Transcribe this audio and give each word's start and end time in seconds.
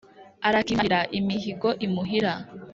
arakimarira 0.47 0.99
imihigo 1.19 1.69
imuhira. 1.85 2.33